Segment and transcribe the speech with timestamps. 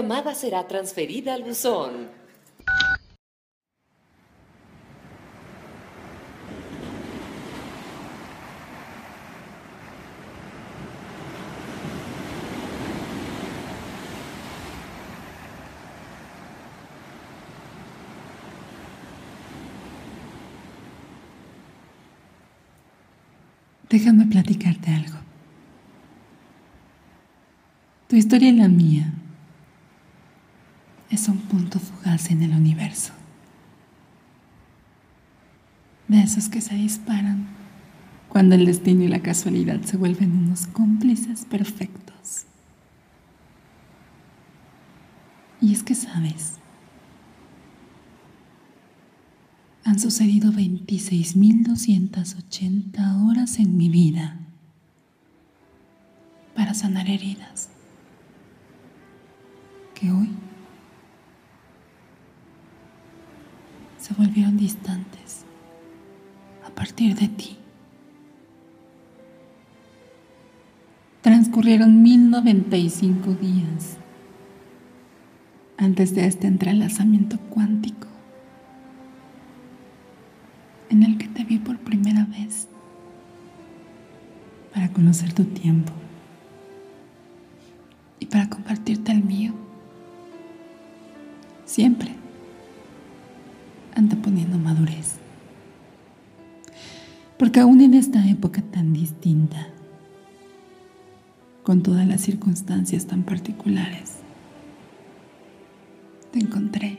[0.00, 2.06] llamada será transferida al buzón.
[23.90, 25.18] Déjame platicarte algo.
[28.06, 29.17] Tu historia y la mía
[31.18, 33.12] es un punto fugaz en el universo.
[36.06, 37.48] De esos que se disparan
[38.28, 42.44] cuando el destino y la casualidad se vuelven unos cómplices perfectos.
[45.60, 46.58] Y es que sabes,
[49.84, 54.38] han sucedido 26.280 horas en mi vida
[56.54, 57.70] para sanar heridas
[59.96, 60.30] que hoy
[64.08, 65.44] se volvieron distantes
[66.66, 67.58] a partir de ti.
[71.20, 73.98] Transcurrieron 1095 días
[75.76, 78.08] antes de este entrelazamiento cuántico
[80.88, 82.66] en el que te vi por primera vez
[84.72, 85.92] para conocer tu tiempo
[88.20, 89.52] y para compartirte el mío.
[91.66, 92.17] Siempre
[93.98, 95.16] anteponiendo madurez.
[97.38, 99.68] Porque aún en esta época tan distinta,
[101.62, 104.14] con todas las circunstancias tan particulares,
[106.32, 106.98] te encontré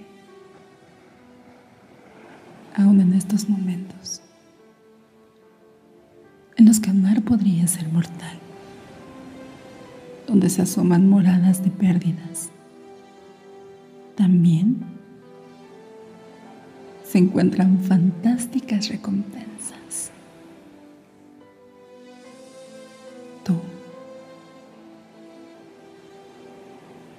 [2.75, 4.21] aún en estos momentos
[6.55, 8.37] en los que amar podría ser mortal,
[10.27, 12.49] donde se asoman moradas de pérdidas.
[14.15, 14.98] También
[17.11, 20.11] se encuentran fantásticas recompensas.
[23.43, 23.55] Tú,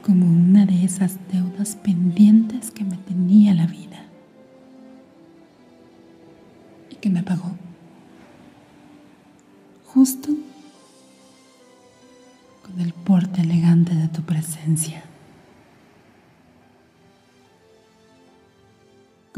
[0.02, 3.79] como una de esas deudas pendientes que me tenía la vida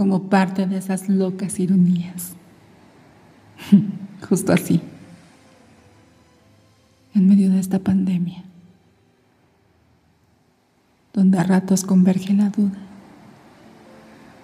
[0.02, 2.32] Como parte de esas locas ironías.
[4.28, 4.80] Justo así.
[7.14, 8.42] En medio de esta pandemia.
[11.12, 12.78] Donde a ratos converge la duda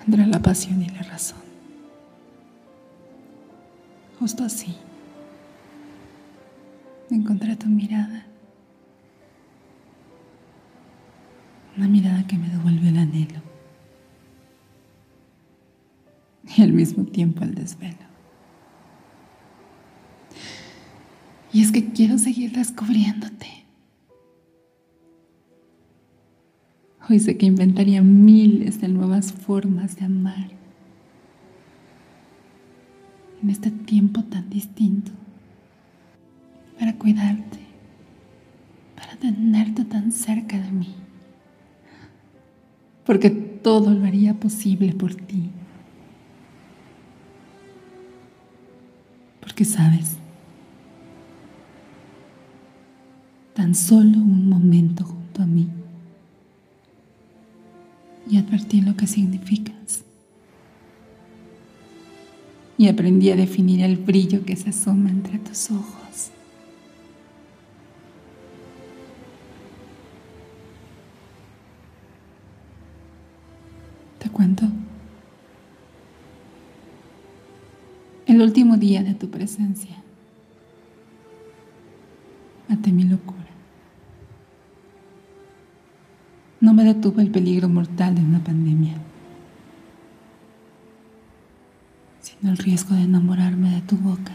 [0.06, 1.48] entre la pasión y la razón
[4.18, 4.74] justo así.
[7.10, 8.26] Encontré tu mirada.
[11.76, 13.47] Una mirada que me devuelve el anhelo.
[16.56, 18.08] Y al mismo tiempo el desvelo.
[21.52, 23.58] Y es que quiero seguir descubriéndote.
[27.08, 30.50] Hoy sé que inventaría miles de nuevas formas de amar.
[33.42, 35.12] En este tiempo tan distinto,
[36.78, 37.60] para cuidarte,
[38.94, 40.94] para tenerte tan cerca de mí,
[43.06, 45.47] porque todo lo haría posible por ti,
[49.58, 50.10] porque sabes,
[53.54, 55.68] tan solo un momento junto a mí
[58.30, 60.04] y advertir lo que significas
[62.76, 66.30] y aprendí a definir el brillo que se asoma entre tus ojos.
[74.20, 74.66] Te cuento.
[78.38, 79.96] El último día de tu presencia.
[82.68, 83.48] Maté mi locura.
[86.60, 88.94] No me detuvo el peligro mortal de una pandemia.
[92.44, 94.32] el riesgo de enamorarme de tu boca,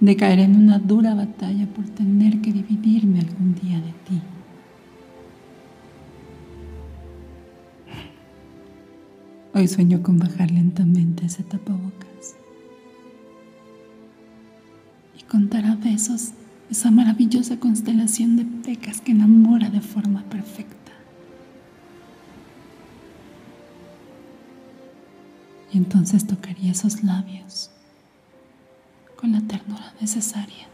[0.00, 4.22] de caer en una dura batalla por tener que dividirme algún día de ti.
[9.54, 12.34] Hoy sueño con bajar lentamente ese tapabocas
[15.18, 16.30] y contar a besos
[16.70, 20.74] esa maravillosa constelación de pecas que enamora de forma perfecta.
[25.74, 27.68] y entonces tocaría esos labios
[29.16, 30.68] con la ternura necesaria.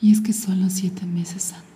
[0.00, 1.71] Y es que solo siete meses antes.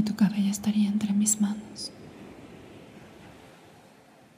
[0.00, 1.92] Y tu cabello estaría entre mis manos.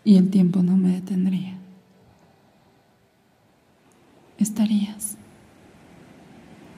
[0.02, 1.56] Y el tiempo no me detendría.
[4.38, 5.16] Estarías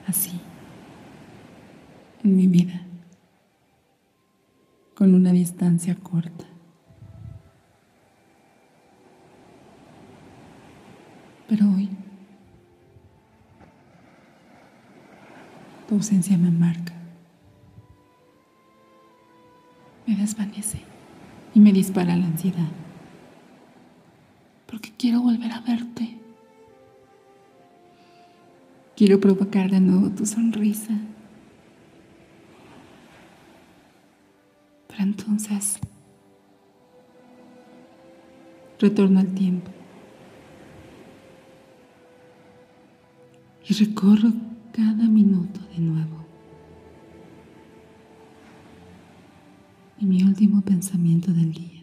[0.05, 0.39] así
[2.23, 2.85] en mi vida,
[4.93, 6.45] con una distancia corta.
[11.49, 11.89] Pero hoy
[15.89, 16.94] tu ausencia me marca,
[20.25, 20.79] desvanece
[21.53, 22.71] y me dispara la ansiedad,
[24.65, 26.17] porque quiero volver a verte.
[28.95, 30.93] Quiero provocar de nuevo tu sonrisa.
[34.87, 35.79] Pero entonces
[38.79, 39.69] retorno al tiempo
[43.67, 44.31] y recorro
[44.71, 46.14] cada minuto de nuevo.
[50.05, 51.81] Mi último pensamiento del día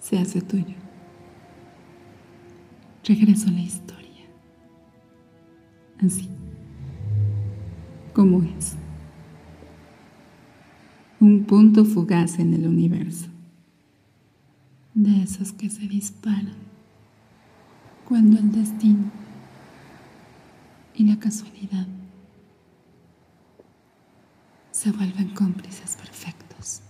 [0.00, 0.74] se hace tuyo.
[3.04, 4.24] Regreso a la historia.
[6.00, 6.30] Así
[8.14, 8.74] como es.
[11.20, 13.26] Un punto fugaz en el universo.
[14.94, 16.56] De esos que se disparan
[18.08, 19.10] cuando el destino
[20.94, 21.86] y la casualidad
[24.78, 26.82] se vuelven cómplices perfectos.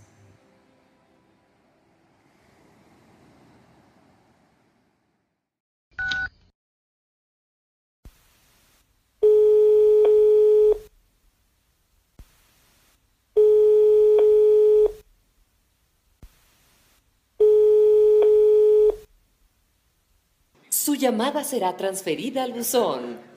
[20.69, 23.28] Su llamada será transferida al buzón.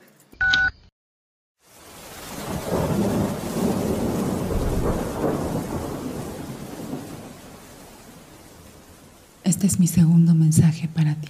[9.63, 11.29] Este es mi segundo mensaje para ti.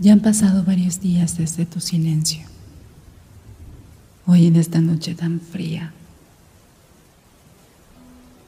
[0.00, 2.46] Ya han pasado varios días desde tu silencio.
[4.24, 5.92] Hoy en esta noche tan fría,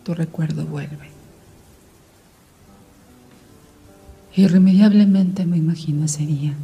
[0.04, 1.10] tu recuerdo vuelve.
[4.34, 6.54] Irremediablemente me imagino ese día,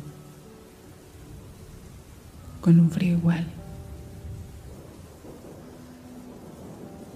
[2.62, 3.46] con un frío igual.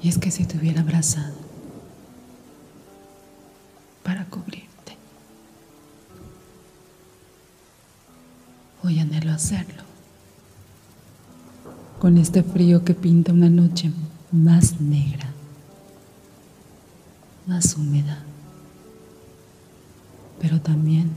[0.02, 1.49] Y es que si te hubiera abrazado
[4.02, 4.96] para cubrirte,
[8.82, 9.82] hoy anhelo hacerlo,
[11.98, 13.92] con este frío que pinta una noche
[14.32, 15.28] más negra,
[17.46, 18.24] más húmeda
[20.40, 21.10] pero también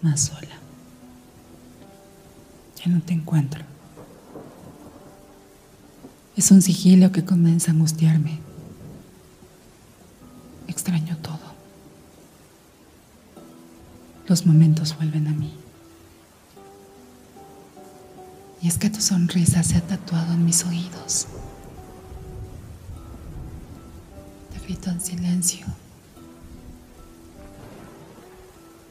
[0.00, 0.56] más sola.
[2.76, 3.64] Ya no te encuentro.
[6.36, 8.38] Es un sigilo que comienza a angustiarme.
[10.68, 11.38] Extraño todo.
[14.26, 15.52] Los momentos vuelven a mí.
[18.62, 21.26] Y es que tu sonrisa se ha tatuado en mis oídos.
[24.52, 25.66] Te grito en silencio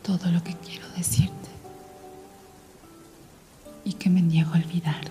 [0.03, 1.49] todo lo que quiero decirte
[3.85, 5.05] y que me niego a olvidar.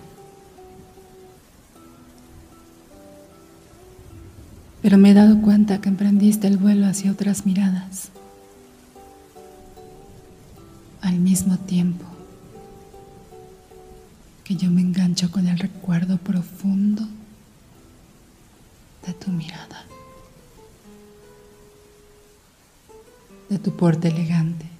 [4.81, 8.09] Pero me he dado cuenta que emprendiste el vuelo hacia otras miradas.
[11.03, 12.05] Al mismo tiempo
[14.43, 17.03] que yo me engancho con el recuerdo profundo
[19.05, 19.85] de tu mirada,
[23.49, 24.73] de tu porte elegante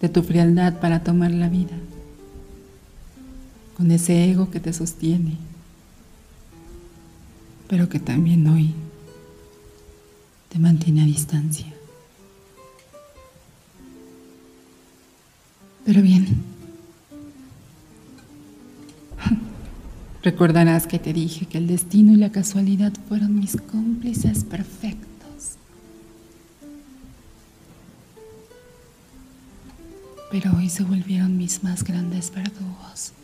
[0.00, 1.76] de tu frialdad para tomar la vida,
[3.76, 5.36] con ese ego que te sostiene,
[7.68, 8.74] pero que también hoy
[10.48, 11.66] te mantiene a distancia.
[15.88, 16.26] Pero bien,
[20.22, 25.08] recordarás que te dije que el destino y la casualidad fueron mis cómplices perfectos.
[30.30, 33.14] pero hoy se volvieron mis más grandes verdugos.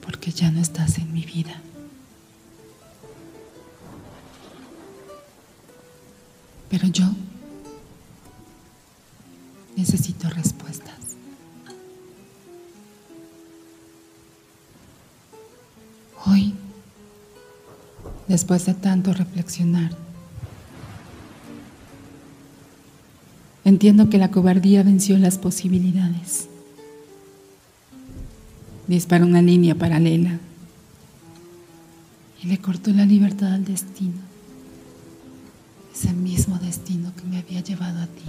[0.00, 1.60] Porque ya no estás en mi vida.
[6.74, 7.04] Pero yo
[9.76, 10.98] necesito respuestas.
[16.26, 16.52] Hoy
[18.26, 19.92] después de tanto reflexionar.
[23.64, 26.48] Entiendo que la cobardía venció las posibilidades.
[28.88, 30.40] Dispara una línea paralela
[32.42, 34.33] y le cortó la libertad al destino,
[35.94, 38.24] ese mismo destino que me había llevado a ti.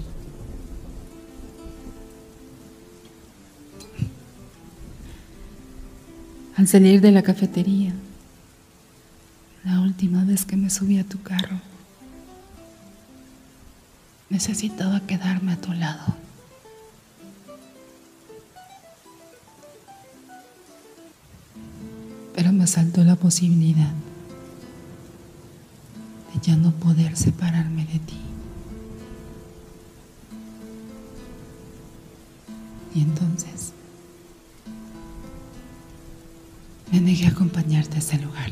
[6.55, 7.91] Al salir de la cafetería,
[9.63, 11.60] la última vez que me subí a tu carro,
[14.29, 16.15] necesitaba quedarme a tu lado.
[22.36, 23.91] Pero me saltó la posibilidad
[26.45, 28.19] ya no poder separarme de ti.
[32.93, 33.73] Y entonces
[36.91, 38.51] me negué a acompañarte a ese lugar.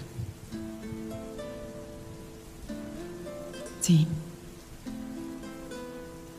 [3.79, 4.07] Sí.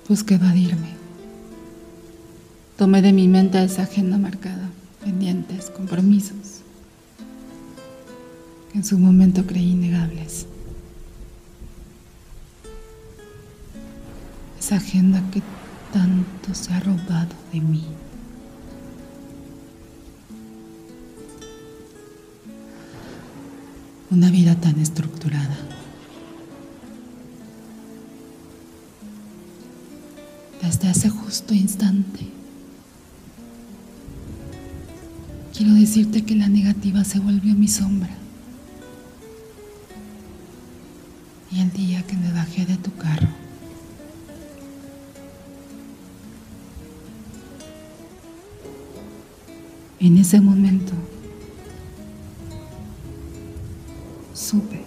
[0.09, 0.89] Busqué evadirme.
[2.77, 4.69] Tomé de mi mente esa agenda marcada,
[5.05, 6.63] pendientes, compromisos,
[8.73, 10.47] que en su momento creí innegables.
[14.65, 15.43] Esa agenda que
[15.93, 17.85] tanto se ha robado de mí.
[24.11, 25.59] Una vida tan estructurada.
[30.63, 32.27] Desde ese justo instante,
[35.55, 38.17] quiero decirte que la negativa se volvió mi sombra.
[41.53, 43.44] Y el día que me bajé de tu carro,
[50.07, 50.93] en ese momento,
[54.35, 54.83] supe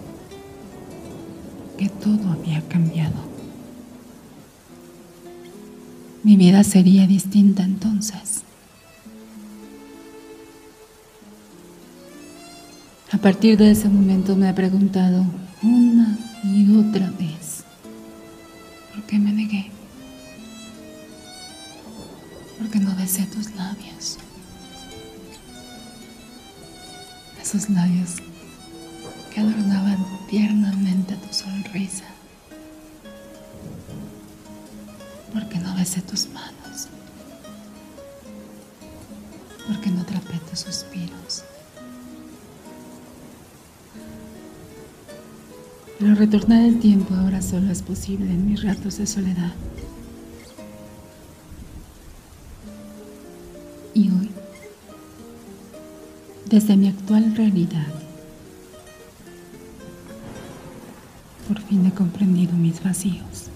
[1.76, 3.16] que todo había cambiado.
[6.22, 8.42] Mi vida sería distinta entonces.
[13.10, 15.24] A partir de ese momento me he preguntado
[15.62, 17.64] una y otra vez,
[18.94, 19.72] ¿por qué me negué?
[22.58, 24.18] ¿Por qué no besé tus labios?
[27.48, 28.16] Esos labios
[29.32, 29.96] que adornaban
[30.28, 32.04] tiernamente tu sonrisa.
[35.32, 36.88] Porque no besé tus manos.
[39.66, 41.44] Porque no atrapé tus suspiros.
[45.98, 49.54] Pero retornar el tiempo ahora solo es posible en mis ratos de soledad.
[56.48, 57.86] Desde mi actual realidad,
[61.46, 63.48] por fin he comprendido mis vacíos.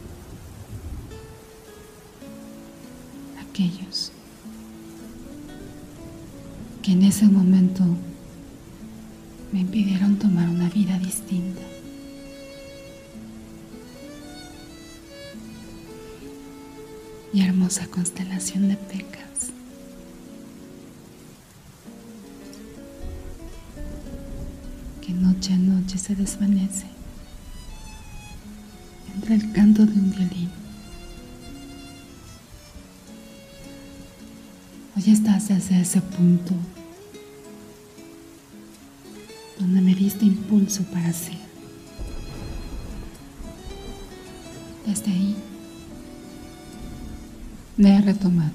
[3.49, 4.13] Aquellos
[6.83, 7.85] que en ese momento
[9.53, 11.63] me impidieron tomar una vida distinta.
[17.33, 19.32] Mi hermosa constelación de pecas.
[25.13, 26.87] Noche a noche se desvanece
[29.15, 30.51] entre el canto de un violín.
[34.97, 36.55] Hoy estás desde ese punto
[39.59, 41.39] donde me diste impulso para ser.
[44.87, 45.37] Desde ahí
[47.77, 48.53] me he retomado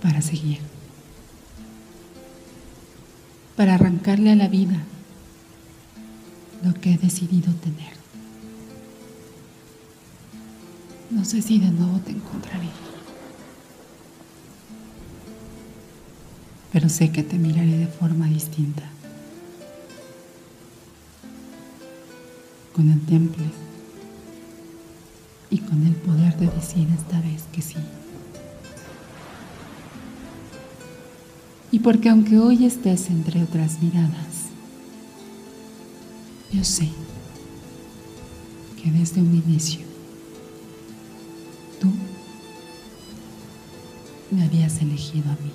[0.00, 0.58] para seguir,
[3.56, 4.76] para arrancarle a la vida
[6.64, 7.92] lo que he decidido tener.
[11.10, 12.68] No sé si de nuevo te encontraré,
[16.72, 18.84] pero sé que te miraré de forma distinta,
[22.72, 23.44] con el temple
[25.50, 27.76] y con el poder de decir esta vez que sí.
[31.72, 34.50] Y porque aunque hoy estés entre otras miradas,
[36.52, 36.86] yo sé
[38.80, 39.80] que desde un inicio
[41.80, 41.90] tú
[44.30, 45.50] me habías elegido a mí.